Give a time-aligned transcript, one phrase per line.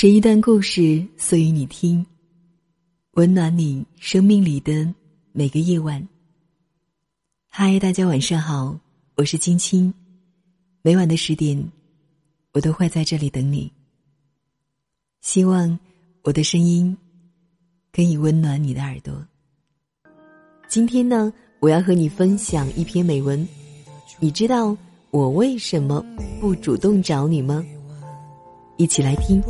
[0.00, 2.06] 是一段故事，诉与你听，
[3.14, 4.94] 温暖你生命里的
[5.32, 6.08] 每个夜晚。
[7.48, 8.78] 嗨，大家晚上好，
[9.16, 9.92] 我是青青，
[10.82, 11.60] 每晚的十点，
[12.52, 13.68] 我都会在这里等你。
[15.20, 15.76] 希望
[16.22, 16.96] 我的声音
[17.90, 19.26] 可以温暖你的耳朵。
[20.68, 23.44] 今天呢，我要和你分享一篇美文。
[24.20, 24.76] 你知道
[25.10, 26.06] 我为什么
[26.40, 27.66] 不主动找你吗？
[28.78, 29.42] 一起来听。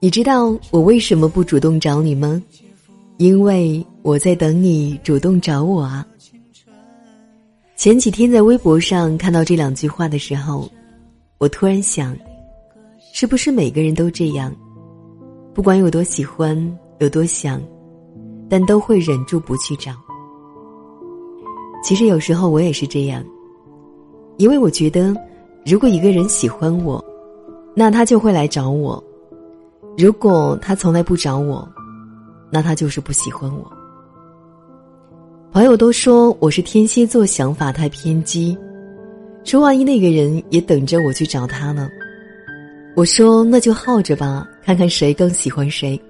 [0.00, 2.42] 你知道我为什么不主动找你吗？
[3.16, 6.06] 因为我在等你主动找我啊。
[7.74, 10.70] 前几天在微博上看到这两句话的时候，
[11.38, 12.14] 我突然想，
[13.14, 14.54] 是不是每个人都这样？
[15.54, 16.56] 不管有多喜欢，
[16.98, 17.60] 有多想，
[18.48, 19.92] 但都会忍住不去找。
[21.82, 23.22] 其实有时候我也是这样，
[24.38, 25.14] 因为我觉得，
[25.66, 27.04] 如果一个人喜欢我，
[27.74, 29.02] 那他就会来找我；
[29.98, 31.68] 如果他从来不找我，
[32.50, 33.70] 那他就是不喜欢我。
[35.50, 38.56] 朋友都说我是天蝎座，想法太偏激。
[39.44, 41.90] 说万一那个人也等着我去找他呢？
[42.94, 46.00] 我说那就耗着吧，看看谁更喜欢谁。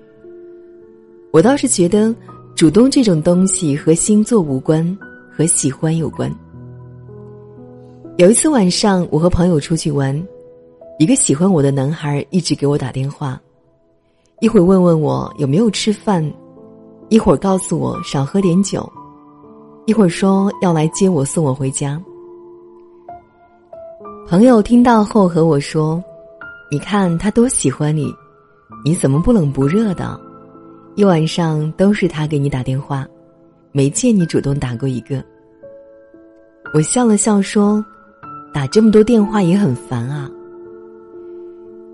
[1.31, 2.15] 我倒是觉得，
[2.57, 4.99] 主动这种东西和星座无关，
[5.31, 6.31] 和喜欢有关。
[8.17, 10.21] 有一次晚上，我和朋友出去玩，
[10.99, 13.41] 一个喜欢我的男孩一直给我打电话，
[14.41, 16.29] 一会儿问问我有没有吃饭，
[17.09, 18.91] 一会儿告诉我少喝点酒。
[19.87, 22.01] 一会儿说要来接我送我回家，
[24.29, 26.03] 朋友听到后和我说
[26.73, 28.11] ：“你看他多喜欢你，
[28.83, 30.19] 你怎么不冷不热的？
[30.95, 33.07] 一晚上都是他给你打电话，
[33.73, 35.23] 没见你主动打过一个。”
[36.73, 37.85] 我笑了笑说
[38.55, 40.31] ：“打这么多电话也很烦啊。”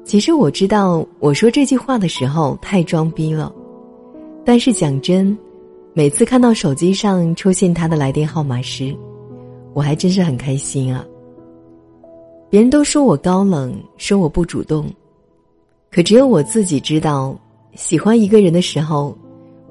[0.07, 3.53] 其实我知道我说这句话的时候太装逼了，
[4.45, 5.37] 但是讲真。
[5.93, 8.97] 每次看到手机上出现他的来电号码时，
[9.75, 11.05] 我还真是很开心啊。
[12.51, 14.91] 别人都说我高冷，说我不主动，
[15.91, 17.39] 可只有我自己知道，
[17.75, 19.15] 喜欢一个人的时候，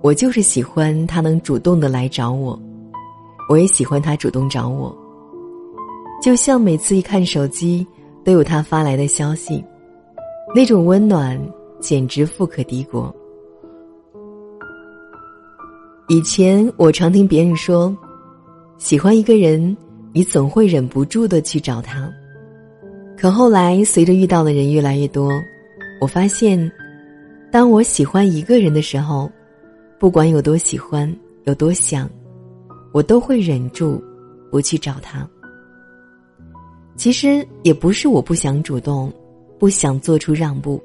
[0.02, 2.60] 我就是喜欢他能主动的来找我，
[3.50, 4.96] 我也喜欢他主动找我。
[6.22, 7.86] 就像每次一看手机，
[8.24, 9.64] 都有他发来的消息，
[10.54, 11.40] 那种温暖
[11.80, 13.12] 简直富可敌国。
[16.10, 17.96] 以前我常听别人说，
[18.78, 19.76] 喜欢一个人，
[20.14, 22.08] 你总会忍不住的去找他。
[23.18, 25.32] 可后来随着遇到的人越来越多，
[26.00, 26.72] 我发现，
[27.52, 29.30] 当我喜欢一个人的时候，
[29.98, 31.12] 不管有多喜欢，
[31.46, 32.08] 有多想，
[32.92, 34.00] 我都会忍住
[34.52, 35.28] 不去找他。
[36.96, 39.12] 其实也不是我不想主动，
[39.58, 40.80] 不想做出让步，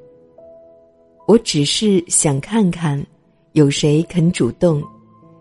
[1.26, 3.04] 我只是想看看，
[3.52, 4.82] 有谁肯主动。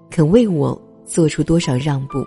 [0.09, 2.21] 肯为我做出多少让步？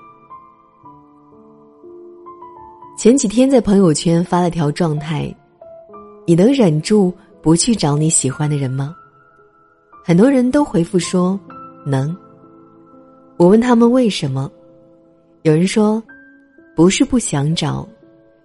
[3.05, 5.31] 前几天在朋友圈发了条状态
[6.27, 8.97] ：“你能忍住不去找你喜欢的人吗？”
[10.03, 11.39] 很多人都回复说
[11.85, 12.17] ：“能。”
[13.37, 14.51] 我问他们为什么，
[15.43, 16.03] 有人说
[16.75, 17.87] ：“不是不想找，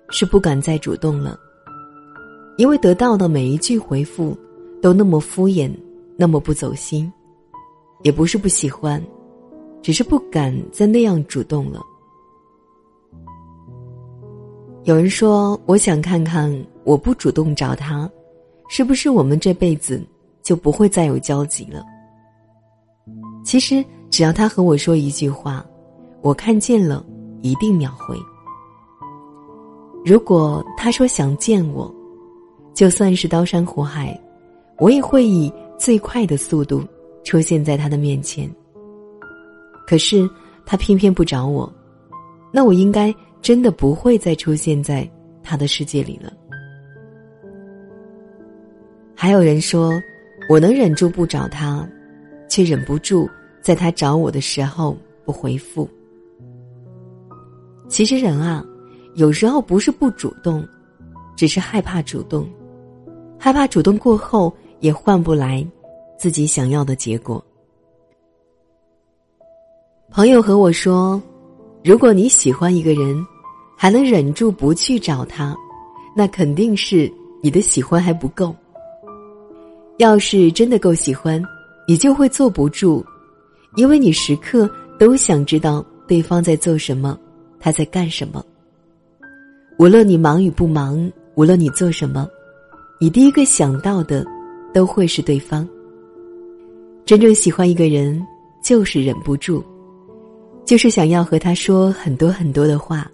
[0.09, 1.39] 是不敢再主动了，
[2.57, 4.37] 因为得到的每一句回复
[4.81, 5.71] 都那么敷衍，
[6.17, 7.09] 那么不走心。”
[8.03, 9.01] 也不是不喜欢。
[9.81, 11.81] 只是不敢再那样主动了。
[14.85, 16.51] 有人说：“我想看看，
[16.83, 18.09] 我不主动找他，
[18.69, 20.01] 是不是我们这辈子
[20.41, 21.83] 就不会再有交集了？”
[23.43, 25.65] 其实，只要他和我说一句话，
[26.21, 27.05] 我看见了，
[27.41, 28.17] 一定秒回。
[30.05, 31.93] 如果他说想见我，
[32.73, 34.17] 就算是刀山火海，
[34.77, 36.83] 我也会以最快的速度
[37.23, 38.49] 出现在他的面前。
[39.85, 40.29] 可是
[40.65, 41.71] 他偏偏不找我，
[42.51, 45.09] 那我应该真的不会再出现在
[45.41, 46.33] 他的世界里了。
[49.15, 49.93] 还有人说，
[50.49, 51.87] 我能忍住不找他，
[52.49, 53.29] 却忍不住
[53.61, 55.87] 在他找我的时候不回复。
[57.87, 58.63] 其实人啊，
[59.15, 60.65] 有时候不是不主动，
[61.35, 62.47] 只是害怕主动，
[63.37, 65.65] 害怕主动过后也换不来
[66.17, 67.43] 自己想要的结果。
[70.09, 71.21] 朋友和我说
[71.83, 73.25] ：“如果你喜欢一个人，
[73.75, 75.55] 还能忍住不去找他，
[76.13, 77.11] 那肯定是
[77.41, 78.53] 你的喜欢还不够。
[79.97, 81.41] 要是真的够喜欢，
[81.87, 83.03] 你就会坐不住，
[83.75, 87.17] 因为你时刻都想知道对方在做什么，
[87.59, 88.43] 他在干什么。
[89.77, 92.27] 无论你忙与不忙，无论你做什么，
[92.99, 94.25] 你第一个想到的
[94.73, 95.67] 都会是对方。
[97.05, 98.21] 真正喜欢一个人，
[98.61, 99.63] 就是忍不住，
[100.69, 103.09] 就是想要和他说很多很多的话。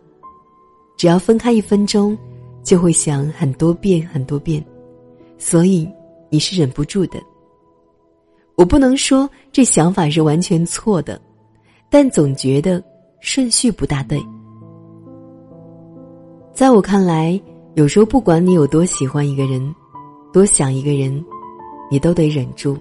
[0.98, 2.18] 只要分开一分钟，
[2.64, 4.62] 就会想很多遍很多遍，
[5.38, 5.90] 所以
[6.30, 7.18] 你是忍不住的。
[8.56, 11.18] 我不能说这想法是完全错的，
[11.90, 12.84] 但总觉得
[13.22, 14.22] 顺序不大对。
[16.54, 17.42] 在我看来，
[17.76, 19.74] 有时候不管你有多喜欢一个人，
[20.34, 21.24] 多想一个人，
[21.90, 22.78] 你都得忍住。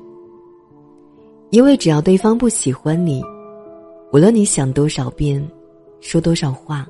[1.51, 3.23] 因为只要对方不喜欢你，
[4.15, 5.45] 无论你想多少遍，
[6.01, 6.87] 说多少话，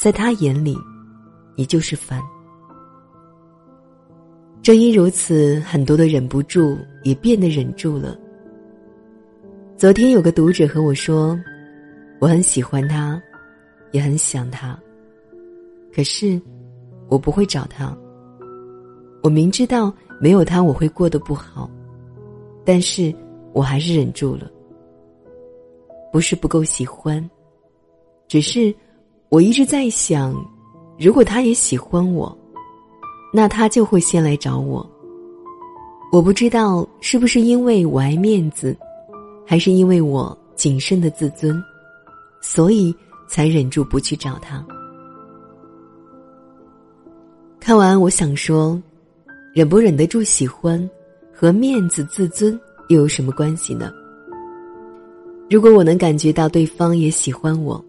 [0.00, 0.74] 在他眼里，
[1.54, 2.18] 你就是烦。
[4.62, 8.18] 正因如此，很多的忍不住也变得忍住了。
[9.76, 11.38] 昨天有个读者和我说，
[12.20, 13.20] 我很喜欢他，
[13.92, 14.80] 也很想他。
[15.94, 16.40] 可是，
[17.10, 17.94] 我不会找他。
[19.22, 21.70] 我明知道没有他我会过得不好，
[22.64, 23.14] 但是
[23.52, 24.50] 我还是忍住了。
[26.12, 27.28] 不是不够喜欢，
[28.26, 28.74] 只是
[29.28, 30.34] 我一直在想，
[30.98, 32.36] 如果他也喜欢我，
[33.32, 34.88] 那他就会先来找我。
[36.10, 38.76] 我不知道是不是因为我爱面子，
[39.46, 41.62] 还是因为我谨慎的自尊，
[42.40, 42.94] 所以
[43.28, 44.64] 才忍住不去找他。
[47.60, 48.80] 看完，我想说，
[49.52, 50.88] 忍不忍得住喜欢，
[51.34, 52.58] 和面子自尊
[52.88, 53.92] 又有什么关系呢？
[55.50, 57.82] 如果我能感觉到对方也喜欢我，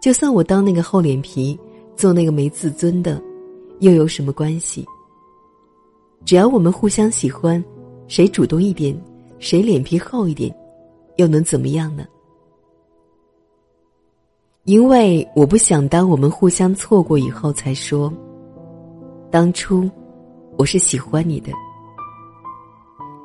[0.00, 1.58] 就算我当那个厚脸皮，
[1.96, 3.20] 做那个没自尊的，
[3.80, 4.84] 又有什么关系？
[6.26, 7.62] 只要我们互相喜欢，
[8.08, 8.94] 谁主动一点，
[9.38, 10.54] 谁脸皮厚一点，
[11.16, 12.04] 又能怎么样呢？
[14.64, 18.12] 因为我不想当我们互相错过以后才说。
[19.30, 19.90] 当初，
[20.58, 21.50] 我是喜欢你的，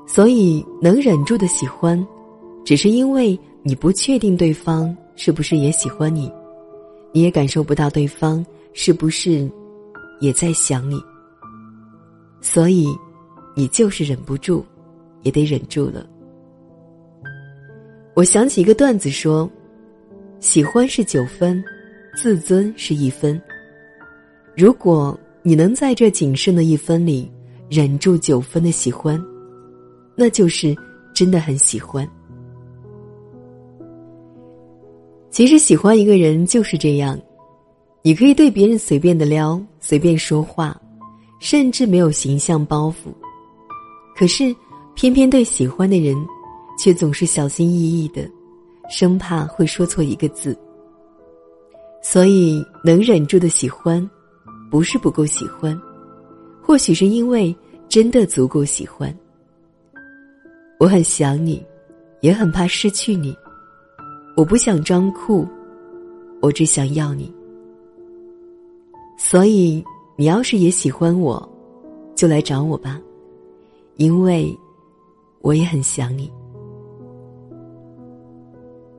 [0.07, 2.07] 所以能忍住的喜欢，
[2.63, 6.31] 只是因为你不确定对方是不是也喜欢你，
[7.12, 9.50] 你也感受不到对方是不是
[10.19, 11.01] 也在想你，
[12.42, 12.88] 所以
[13.56, 14.65] 你就是忍不住，
[15.24, 16.07] 也得忍住了。
[18.15, 19.50] 我想起一个段子说，
[20.39, 21.63] 喜欢是九分，
[22.15, 23.42] 自尊是一分，
[24.56, 25.18] 如果。
[25.44, 27.31] 你能在这仅剩的一分里
[27.69, 29.18] 忍住九分的喜欢，
[30.13, 30.75] 那就是
[31.13, 32.06] 真的很喜欢。
[35.37, 37.15] 其实喜欢一个人就是这样，
[38.01, 40.75] 你可以对别人随便的撩，随便说话，
[41.39, 43.13] 甚至没有形象包袱，
[44.15, 44.45] 可是
[44.95, 46.17] 偏偏对喜欢的人，
[46.79, 48.27] 却总是小心翼翼的，
[48.89, 50.57] 生怕会说错一个字。
[52.01, 54.03] 所以能忍住的喜欢。
[54.71, 55.79] 不是不够喜欢，
[56.63, 57.55] 或许是因为
[57.87, 59.15] 真的足够喜欢。
[60.79, 61.63] 我很想你，
[62.21, 63.37] 也很怕失去你。
[64.37, 65.47] 我不想装酷，
[66.43, 67.33] 我只想要你。
[69.17, 69.83] 所以，
[70.15, 71.41] 你要是也喜欢我，
[72.13, 73.01] 就来找我吧，
[73.95, 74.55] 因为
[75.41, 76.31] 我也很想你。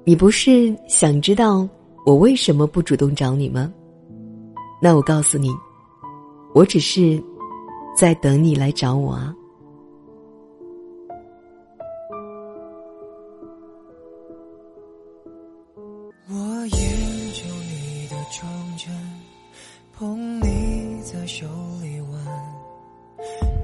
[0.03, 1.69] 你不是想知道
[2.05, 3.73] 我为什么不主动找你吗？
[4.83, 5.55] 那我告诉你，
[6.53, 7.23] 我只是
[7.97, 9.33] 在等你来找我啊。
[18.39, 18.93] 你的装帧，
[19.97, 21.47] 捧你在手
[21.83, 22.25] 里玩，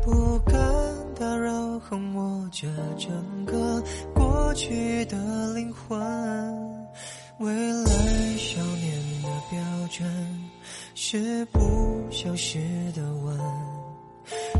[0.02, 0.54] 不敢
[1.19, 2.66] 打扰，横握着
[2.99, 3.83] 整个
[4.14, 5.16] 过去的
[5.54, 5.99] 灵魂，
[7.38, 10.50] 未来少年的标准。
[10.97, 11.61] 是不
[12.11, 12.59] 消失
[12.93, 13.38] 的吻，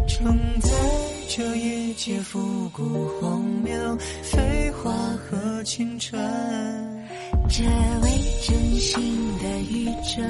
[0.07, 0.71] 承载
[1.29, 6.21] 这一切复古荒谬、废话和青春。
[7.49, 7.65] 这
[8.79, 9.03] 新
[9.39, 10.23] 的宇宙，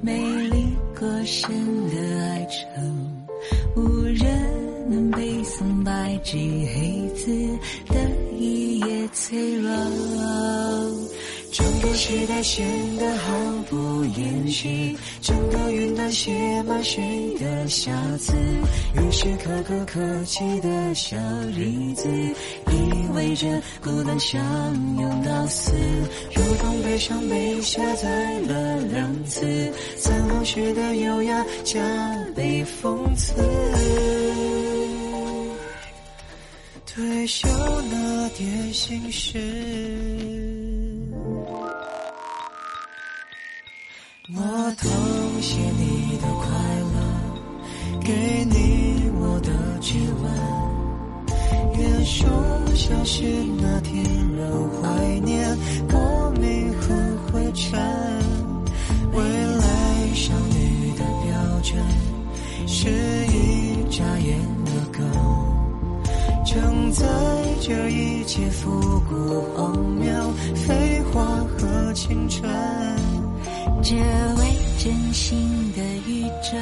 [0.00, 0.18] 美
[0.48, 0.66] 丽
[0.98, 1.50] 过深
[1.88, 7.30] 的哀愁，无人能背诵白纸黑字
[7.88, 7.94] 的
[8.36, 9.70] 一页脆弱。
[11.84, 13.34] 整个时代显得毫
[13.68, 14.66] 不掩饰，
[15.20, 18.32] 整个云端写满谁的瑕疵？
[18.94, 21.14] 于是可歌可泣的小
[21.54, 24.42] 日子，意味着孤单相
[24.98, 25.72] 拥到死，
[26.34, 31.82] 如同悲伤被下载了两次，散落时的优雅加
[32.34, 33.34] 倍讽刺。
[36.86, 37.46] 推销
[37.90, 40.33] 那点心事。
[44.32, 44.40] 我
[44.78, 44.88] 偷
[45.42, 46.48] 写你的快
[46.94, 49.50] 乐，给你我的
[49.82, 51.78] 指纹。
[51.78, 52.24] 元首
[52.74, 53.22] 消失
[53.60, 54.02] 那天，
[54.34, 55.54] 仍怀念
[55.90, 56.94] 过敏和
[57.30, 57.78] 灰尘。
[59.12, 61.78] 未来少女的标准，
[62.66, 62.88] 是
[63.26, 65.06] 一眨眼的梗，
[66.46, 67.04] 承载
[67.60, 72.50] 着一切复古荒谬、废话和青春。
[73.82, 76.56] 这位真心的宇宙，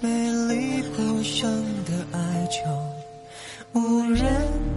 [0.00, 0.08] 美
[0.48, 1.50] 丽不伤
[1.84, 2.58] 的哀求，
[3.72, 4.24] 无人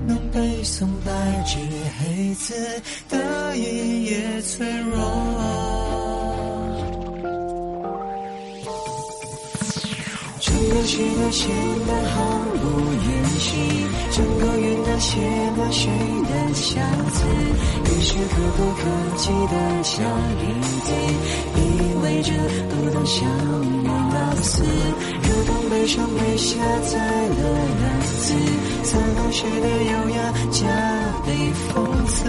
[0.05, 1.57] 能背诵白纸
[1.99, 6.08] 黑字的一页脆弱。
[10.89, 11.47] 写的写
[11.85, 12.17] 满毫
[12.63, 12.65] 不
[13.05, 13.47] 掩饰，
[14.09, 15.19] 整个云的写
[15.55, 15.87] 满谁
[16.23, 16.81] 的相
[17.11, 17.27] 思，
[17.85, 20.91] 于是可不可及的小影子，
[21.57, 21.61] 意
[22.01, 22.31] 味着
[22.69, 23.21] 不懂想
[23.83, 24.63] 念那次，
[25.21, 27.37] 如同悲伤被下载了
[27.77, 28.33] 两次，
[28.81, 30.65] 散落时的优雅加
[31.23, 32.25] 倍讽刺，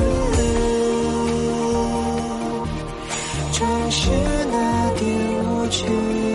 [3.53, 4.11] 正是
[4.53, 4.55] 那
[4.99, 5.09] 点
[5.47, 6.30] 无知。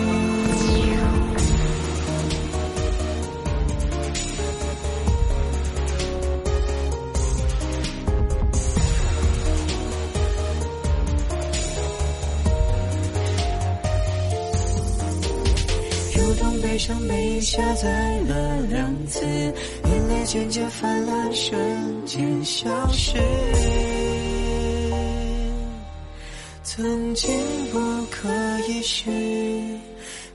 [16.86, 23.18] 像被下载了两次，眼泪渐渐泛滥，瞬间消失。
[26.62, 27.28] 曾经
[27.72, 27.78] 不
[28.08, 28.28] 可
[28.68, 29.10] 一世，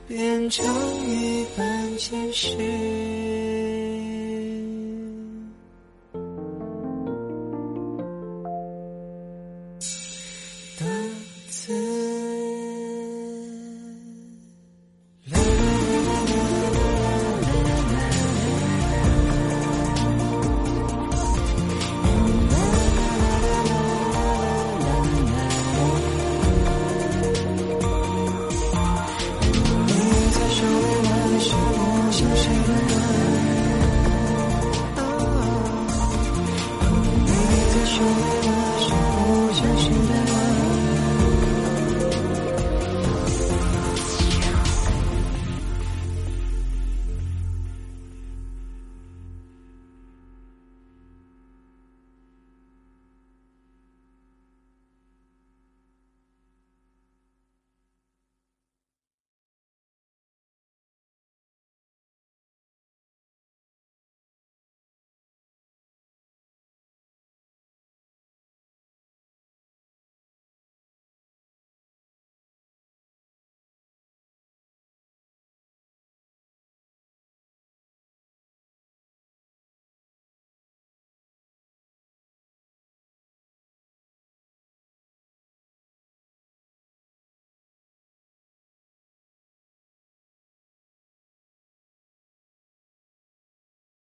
[0.06, 0.66] 变成
[1.06, 2.54] 一般见识。